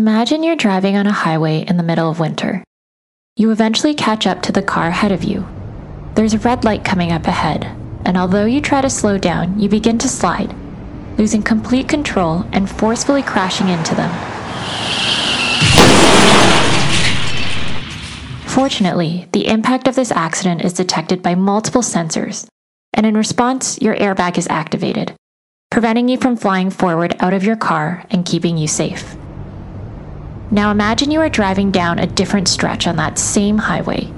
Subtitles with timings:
[0.00, 2.64] Imagine you're driving on a highway in the middle of winter.
[3.36, 5.46] You eventually catch up to the car ahead of you.
[6.14, 7.66] There's a red light coming up ahead,
[8.06, 10.54] and although you try to slow down, you begin to slide,
[11.18, 14.08] losing complete control and forcefully crashing into them.
[18.48, 22.46] Fortunately, the impact of this accident is detected by multiple sensors,
[22.94, 25.14] and in response, your airbag is activated,
[25.70, 29.14] preventing you from flying forward out of your car and keeping you safe.
[30.52, 34.12] Now imagine you are driving down a different stretch on that same highway.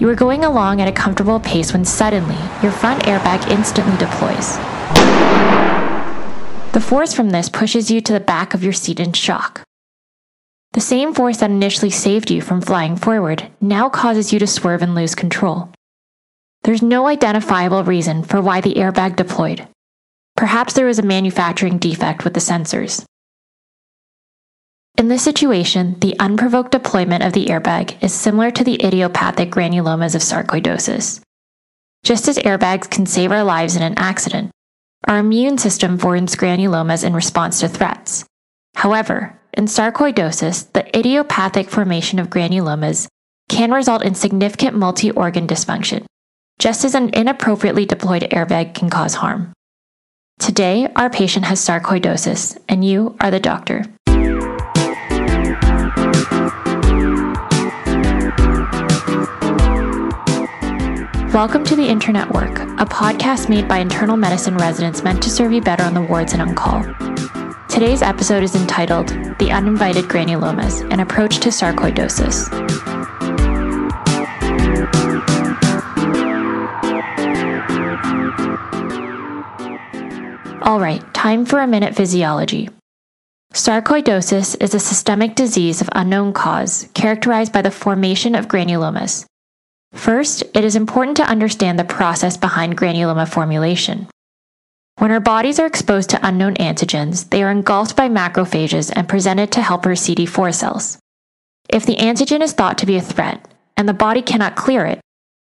[0.00, 4.56] You are going along at a comfortable pace when suddenly your front airbag instantly deploys.
[6.72, 9.62] The force from this pushes you to the back of your seat in shock.
[10.72, 14.82] The same force that initially saved you from flying forward now causes you to swerve
[14.82, 15.68] and lose control.
[16.64, 19.68] There's no identifiable reason for why the airbag deployed.
[20.36, 23.04] Perhaps there was a manufacturing defect with the sensors.
[24.98, 30.14] In this situation, the unprovoked deployment of the airbag is similar to the idiopathic granulomas
[30.14, 31.20] of sarcoidosis.
[32.04, 34.50] Just as airbags can save our lives in an accident,
[35.08, 38.24] our immune system forms granulomas in response to threats.
[38.74, 43.06] However, in sarcoidosis, the idiopathic formation of granulomas
[43.48, 46.04] can result in significant multi organ dysfunction,
[46.58, 49.52] just as an inappropriately deployed airbag can cause harm.
[50.38, 53.84] Today, our patient has sarcoidosis, and you are the doctor.
[61.32, 65.30] Welcome to the Intern at Work, a podcast made by internal medicine residents meant to
[65.30, 66.82] serve you better on the wards and on call.
[67.68, 72.52] Today's episode is entitled The Uninvited Granulomas An Approach to Sarcoidosis.
[80.60, 82.68] All right, time for a minute physiology.
[83.52, 89.26] Sarcoidosis is a systemic disease of unknown cause characterized by the formation of granulomas.
[89.92, 94.08] First, it is important to understand the process behind granuloma formulation.
[94.96, 99.52] When our bodies are exposed to unknown antigens, they are engulfed by macrophages and presented
[99.52, 100.98] to helper CD4 cells.
[101.68, 103.46] If the antigen is thought to be a threat
[103.76, 105.00] and the body cannot clear it,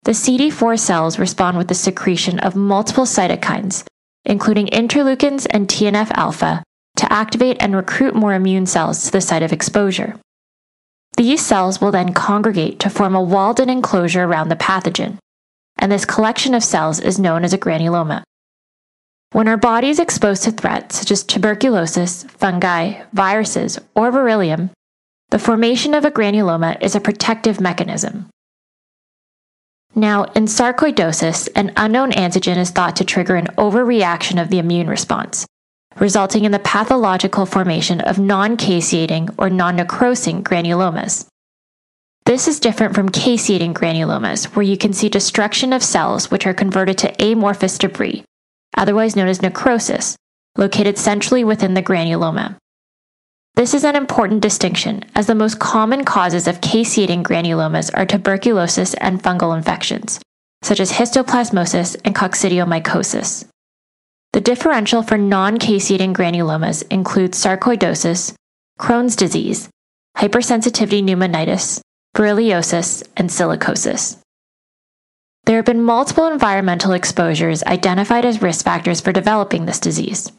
[0.03, 3.87] the CD4 cells respond with the secretion of multiple cytokines,
[4.27, 6.63] including interleukins and TNF alpha,
[6.97, 10.19] to activate and recruit more immune cells to the site of exposure.
[11.17, 15.19] These cells will then congregate to form a walled in enclosure around the pathogen,
[15.79, 18.23] and this collection of cells is known as a granuloma.
[19.33, 24.71] When our body is exposed to threats such as tuberculosis, fungi, viruses, or beryllium,
[25.31, 28.29] the formation of a granuloma is a protective mechanism.
[29.95, 34.89] Now, in sarcoidosis, an unknown antigen is thought to trigger an overreaction of the immune
[34.89, 35.47] response,
[35.99, 41.27] resulting in the pathological formation of non caseating or non necrosing granulomas.
[42.27, 46.55] This is different from caseating granulomas, where you can see destruction of cells which are
[46.55, 48.25] converted to amorphous debris,
[48.77, 50.17] otherwise known as necrosis,
[50.57, 52.57] located centrally within the granuloma.
[53.55, 58.93] This is an important distinction, as the most common causes of caseating granulomas are tuberculosis
[58.95, 60.21] and fungal infections,
[60.63, 63.47] such as histoplasmosis and coccidiomycosis.
[64.37, 68.35] The differential for non caseating granulomas includes sarcoidosis,
[68.79, 69.71] Crohn's disease,
[70.19, 71.81] hypersensitivity pneumonitis,
[72.15, 74.19] berylliosis, and silicosis.
[75.47, 80.31] There have been multiple environmental exposures identified as risk factors for developing this disease.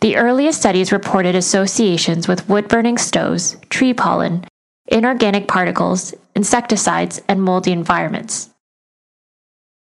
[0.00, 4.44] The earliest studies reported associations with wood burning stoves, tree pollen,
[4.88, 8.50] inorganic particles, insecticides, and moldy environments.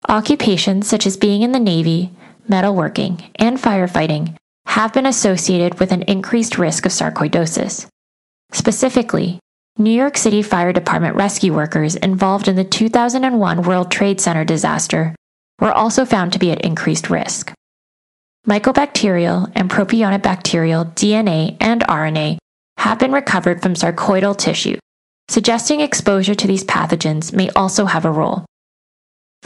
[0.10, 2.17] Occupations such as being in the Navy,
[2.48, 4.36] metalworking, and firefighting
[4.66, 7.88] have been associated with an increased risk of sarcoidosis.
[8.52, 9.40] Specifically,
[9.78, 15.14] New York City Fire Department rescue workers involved in the 2001 World Trade Center disaster
[15.60, 17.54] were also found to be at increased risk.
[18.48, 22.38] Mycobacterial and propionibacterial DNA and RNA
[22.78, 24.78] have been recovered from sarcoidal tissue,
[25.28, 28.46] suggesting exposure to these pathogens may also have a role.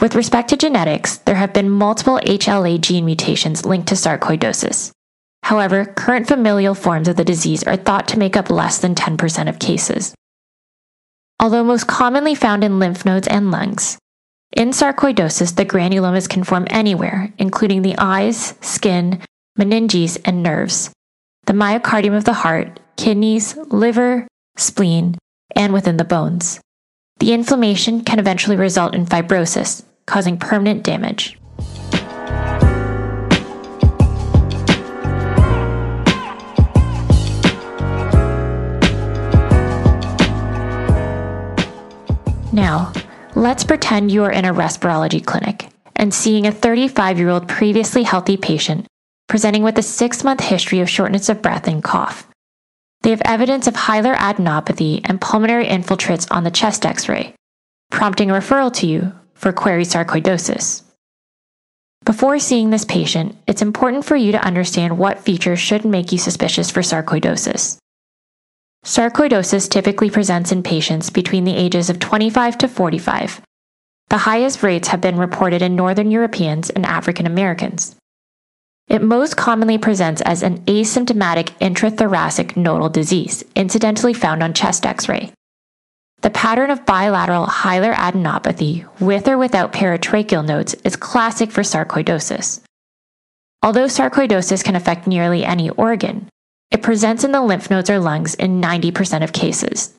[0.00, 4.90] With respect to genetics, there have been multiple HLA gene mutations linked to sarcoidosis.
[5.42, 9.48] However, current familial forms of the disease are thought to make up less than 10%
[9.48, 10.14] of cases.
[11.40, 13.98] Although most commonly found in lymph nodes and lungs,
[14.52, 19.20] in sarcoidosis, the granulomas can form anywhere, including the eyes, skin,
[19.58, 20.90] meninges, and nerves,
[21.46, 25.16] the myocardium of the heart, kidneys, liver, spleen,
[25.56, 26.60] and within the bones.
[27.18, 31.38] The inflammation can eventually result in fibrosis, causing permanent damage.
[42.52, 42.92] Now,
[43.34, 48.02] let's pretend you are in a respirology clinic and seeing a 35 year old previously
[48.02, 48.86] healthy patient
[49.32, 52.28] presenting with a six month history of shortness of breath and cough.
[53.02, 57.34] They have evidence of hilar adenopathy and pulmonary infiltrates on the chest x ray,
[57.90, 60.82] prompting a referral to you for query sarcoidosis.
[62.04, 66.18] Before seeing this patient, it's important for you to understand what features should make you
[66.18, 67.76] suspicious for sarcoidosis.
[68.84, 73.40] Sarcoidosis typically presents in patients between the ages of 25 to 45.
[74.08, 77.94] The highest rates have been reported in Northern Europeans and African Americans.
[78.88, 85.08] It most commonly presents as an asymptomatic intrathoracic nodal disease, incidentally found on chest x
[85.08, 85.32] ray.
[86.22, 92.60] The pattern of bilateral hilar adenopathy with or without paratracheal nodes is classic for sarcoidosis.
[93.62, 96.28] Although sarcoidosis can affect nearly any organ,
[96.70, 99.94] it presents in the lymph nodes or lungs in 90% of cases.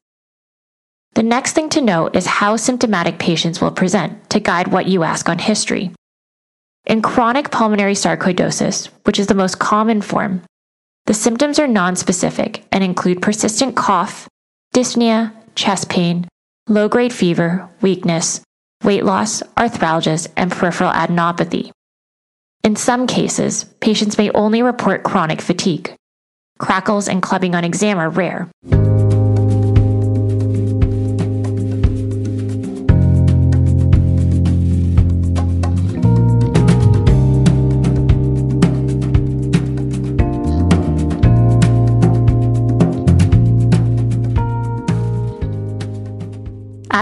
[1.14, 5.04] The next thing to note is how symptomatic patients will present to guide what you
[5.04, 5.92] ask on history.
[6.86, 10.42] In chronic pulmonary sarcoidosis, which is the most common form,
[11.06, 14.28] the symptoms are nonspecific and include persistent cough,
[14.74, 16.28] dyspnea, chest pain,
[16.68, 18.42] low grade fever, weakness,
[18.84, 21.72] weight loss, arthralgias, and peripheral adenopathy.
[22.66, 25.94] In some cases, patients may only report chronic fatigue.
[26.60, 28.50] Crackles and clubbing on exam are rare.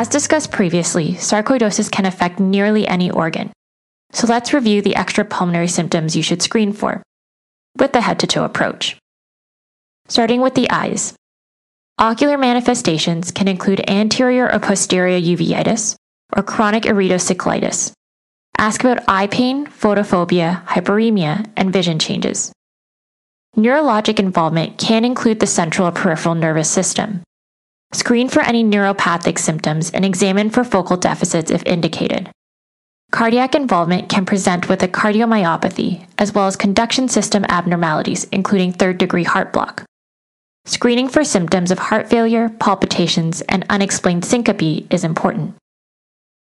[0.01, 3.51] As discussed previously, sarcoidosis can affect nearly any organ.
[4.13, 7.03] So let's review the extrapulmonary symptoms you should screen for
[7.77, 8.97] with the head to toe approach
[10.07, 11.13] starting with the eyes.
[11.99, 15.95] Ocular manifestations can include anterior or posterior uveitis
[16.35, 17.91] or chronic iridocyclitis.
[18.57, 22.51] Ask about eye pain, photophobia, hyperemia, and vision changes.
[23.55, 27.21] Neurologic involvement can include the central or peripheral nervous system.
[27.93, 32.29] Screen for any neuropathic symptoms and examine for focal deficits if indicated.
[33.11, 38.97] Cardiac involvement can present with a cardiomyopathy, as well as conduction system abnormalities, including third
[38.97, 39.83] degree heart block.
[40.63, 45.55] Screening for symptoms of heart failure, palpitations, and unexplained syncope is important.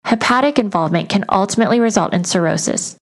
[0.07, 2.97] Hepatic involvement can ultimately result in cirrhosis.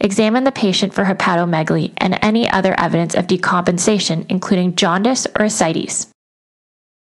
[0.00, 6.08] Examine the patient for hepatomegaly and any other evidence of decompensation, including jaundice or ascites.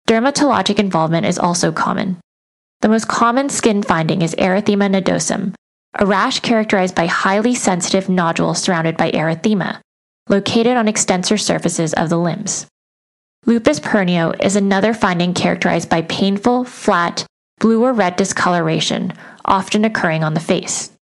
[0.06, 2.18] Dermatologic involvement is also common.
[2.80, 5.54] The most common skin finding is erythema nodosum,
[5.98, 9.80] a rash characterized by highly sensitive nodules surrounded by erythema,
[10.28, 12.66] located on extensor surfaces of the limbs.
[13.46, 17.26] Lupus pernio is another finding characterized by painful, flat,
[17.58, 19.12] blue or red discoloration,
[19.44, 20.92] often occurring on the face.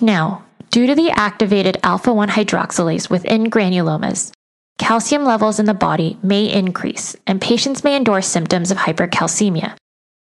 [0.00, 4.32] Now, due to the activated alpha 1 hydroxylase within granulomas,
[4.78, 9.76] calcium levels in the body may increase and patients may endorse symptoms of hypercalcemia.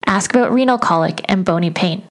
[0.06, 2.04] Ask about renal colic and bony pain.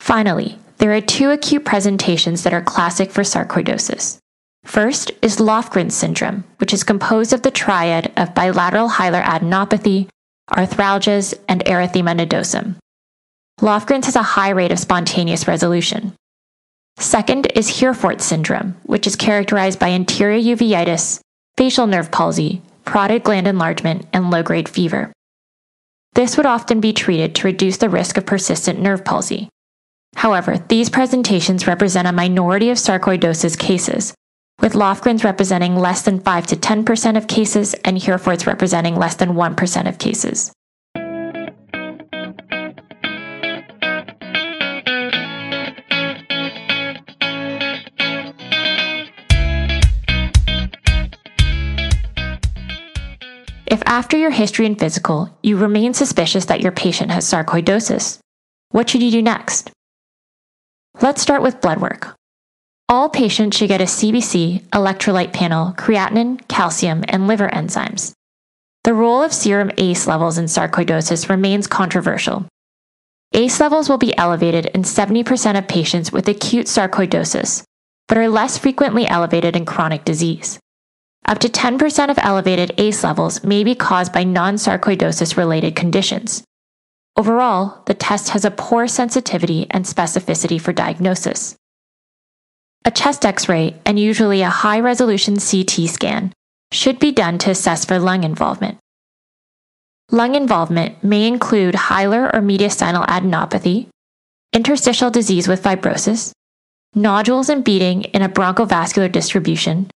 [0.00, 4.18] Finally, there are two acute presentations that are classic for sarcoidosis
[4.64, 10.08] First is Lofgren syndrome, which is composed of the triad of bilateral hilar adenopathy,
[10.50, 12.76] arthralgias, and erythema nodosum.
[13.60, 16.12] Lofgren's has a high rate of spontaneous resolution.
[17.00, 21.20] Second is Heerfordt syndrome, which is characterized by anterior uveitis,
[21.56, 25.10] facial nerve palsy, parotid gland enlargement, and low grade fever.
[26.14, 29.48] This would often be treated to reduce the risk of persistent nerve palsy.
[30.16, 34.12] However, these presentations represent a minority of sarcoidosis cases,
[34.60, 39.30] with Lofgren's representing less than 5 to 10% of cases and Heerfordt's representing less than
[39.30, 40.52] 1% of cases.
[53.70, 58.18] If after your history and physical, you remain suspicious that your patient has sarcoidosis,
[58.70, 59.70] what should you do next?
[61.00, 62.16] Let's start with blood work.
[62.88, 68.12] All patients should get a CBC, electrolyte panel, creatinine, calcium, and liver enzymes.
[68.82, 72.46] The role of serum ACE levels in sarcoidosis remains controversial.
[73.34, 77.62] ACE levels will be elevated in 70% of patients with acute sarcoidosis,
[78.08, 80.58] but are less frequently elevated in chronic disease.
[81.26, 86.42] Up to 10% of elevated ACE levels may be caused by non sarcoidosis related conditions.
[87.16, 91.56] Overall, the test has a poor sensitivity and specificity for diagnosis.
[92.84, 96.32] A chest x ray, and usually a high resolution CT scan,
[96.72, 98.78] should be done to assess for lung involvement.
[100.10, 103.88] Lung involvement may include hilar or mediastinal adenopathy,
[104.52, 106.32] interstitial disease with fibrosis,
[106.94, 109.89] nodules and beading in a bronchovascular distribution,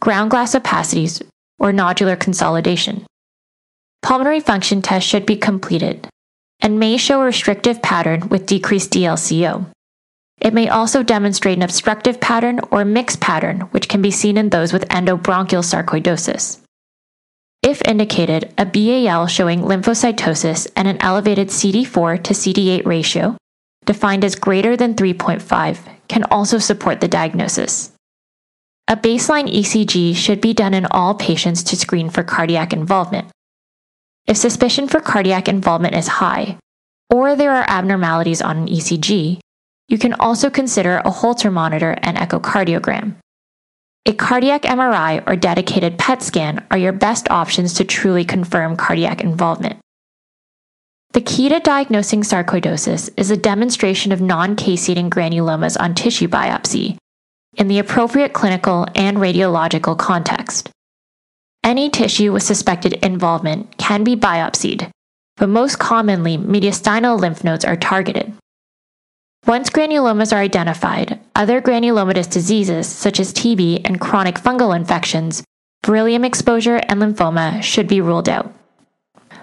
[0.00, 1.22] ground glass opacities,
[1.58, 3.06] or nodular consolidation.
[4.02, 6.06] Pulmonary function tests should be completed
[6.60, 9.66] and may show a restrictive pattern with decreased DLCO.
[10.40, 14.50] It may also demonstrate an obstructive pattern or mixed pattern, which can be seen in
[14.50, 16.60] those with endobronchial sarcoidosis.
[17.62, 23.36] If indicated, a BAL showing lymphocytosis and an elevated CD4 to CD8 ratio,
[23.86, 27.92] defined as greater than 3.5, can also support the diagnosis.
[28.88, 33.26] A baseline ECG should be done in all patients to screen for cardiac involvement.
[34.28, 36.58] If suspicion for cardiac involvement is high,
[37.12, 39.40] or there are abnormalities on an ECG,
[39.88, 43.16] you can also consider a Holter monitor and echocardiogram.
[44.06, 49.20] A cardiac MRI or dedicated PET scan are your best options to truly confirm cardiac
[49.20, 49.80] involvement.
[51.10, 56.98] The key to diagnosing sarcoidosis is a demonstration of non caseating granulomas on tissue biopsy
[57.56, 60.70] in the appropriate clinical and radiological context.
[61.64, 64.90] Any tissue with suspected involvement can be biopsied,
[65.36, 68.32] but most commonly, mediastinal lymph nodes are targeted.
[69.46, 75.44] Once granulomas are identified, other granulomatous diseases such as TB and chronic fungal infections,
[75.82, 78.52] beryllium exposure, and lymphoma should be ruled out.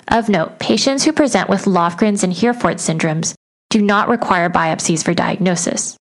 [0.10, 3.34] Of note, patients who present with Lofgren's and Heerfordt syndromes
[3.70, 5.96] do not require biopsies for diagnosis.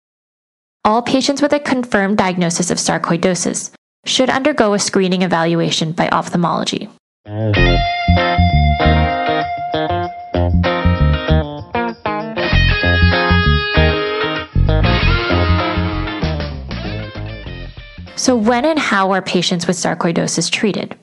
[0.83, 3.71] All patients with a confirmed diagnosis of sarcoidosis
[4.07, 6.89] should undergo a screening evaluation by ophthalmology.
[18.17, 20.97] So, when and how are patients with sarcoidosis treated?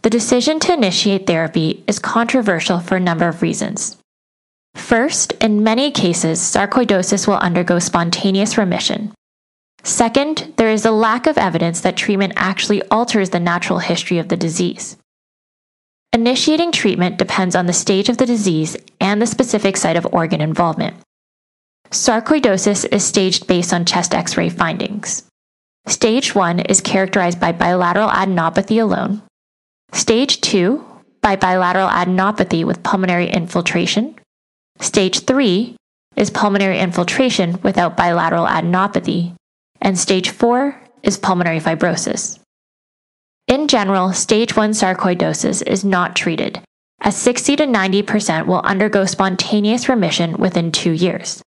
[0.00, 3.99] The decision to initiate therapy is controversial for a number of reasons.
[4.74, 9.12] First, in many cases, sarcoidosis will undergo spontaneous remission.
[9.82, 14.28] Second, there is a lack of evidence that treatment actually alters the natural history of
[14.28, 14.96] the disease.
[16.12, 20.40] Initiating treatment depends on the stage of the disease and the specific site of organ
[20.40, 20.96] involvement.
[21.90, 25.24] Sarcoidosis is staged based on chest x ray findings.
[25.86, 29.22] Stage 1 is characterized by bilateral adenopathy alone.
[29.92, 30.84] Stage 2
[31.22, 34.14] by bilateral adenopathy with pulmonary infiltration.
[34.80, 35.76] Stage 3
[36.16, 39.34] is pulmonary infiltration without bilateral adenopathy.
[39.80, 42.38] And stage 4 is pulmonary fibrosis.
[43.46, 46.60] In general, stage 1 sarcoidosis is not treated,
[47.00, 51.42] as 60 to 90% will undergo spontaneous remission within two years.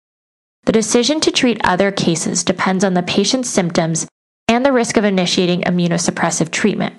[0.66, 4.08] The decision to treat other cases depends on the patient's symptoms
[4.48, 6.96] and the risk of initiating immunosuppressive treatment.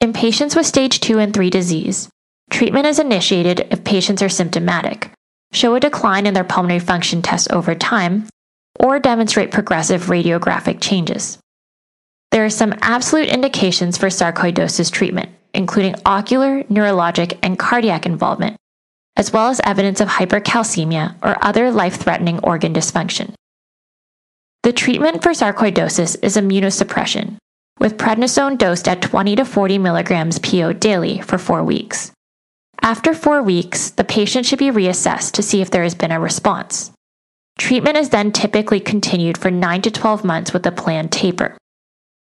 [0.00, 2.08] In patients with stage 2 and 3 disease,
[2.50, 5.10] treatment is initiated if patients are symptomatic,
[5.52, 8.26] show a decline in their pulmonary function tests over time,
[8.80, 11.38] or demonstrate progressive radiographic changes.
[12.30, 18.56] There are some absolute indications for sarcoidosis treatment, including ocular, neurologic, and cardiac involvement,
[19.16, 23.34] as well as evidence of hypercalcemia or other life threatening organ dysfunction.
[24.62, 27.36] The treatment for sarcoidosis is immunosuppression,
[27.78, 32.12] with prednisone dosed at 20 to 40 milligrams PO daily for four weeks.
[32.82, 36.18] After four weeks, the patient should be reassessed to see if there has been a
[36.18, 36.90] response.
[37.56, 41.56] Treatment is then typically continued for 9 to 12 months with a planned taper.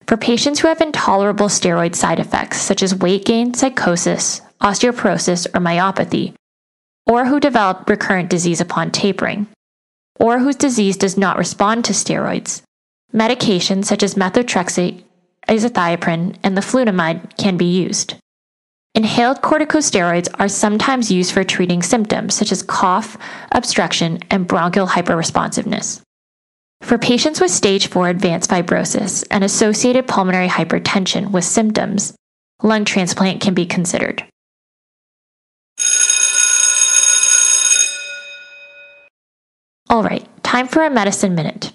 [0.06, 5.62] For patients who have intolerable steroid side effects, such as weight gain, psychosis, osteoporosis, or
[5.62, 6.34] myopathy,
[7.06, 9.48] or who develop recurrent disease upon tapering,
[10.20, 12.62] or whose disease does not respond to steroids,
[13.14, 15.04] medications such as methotrexate,
[15.48, 18.16] azathioprine, and leflunomide can be used.
[18.96, 23.18] Inhaled corticosteroids are sometimes used for treating symptoms such as cough,
[23.52, 26.02] obstruction, and bronchial hyperresponsiveness.
[26.82, 32.14] For patients with stage 4 advanced fibrosis and associated pulmonary hypertension with symptoms,
[32.62, 34.24] lung transplant can be considered.
[39.90, 41.72] All right, time for a medicine minute.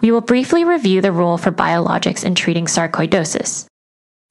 [0.00, 3.66] We will briefly review the role for biologics in treating sarcoidosis.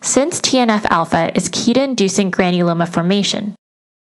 [0.03, 3.55] Since TNF alpha is key to inducing granuloma formation,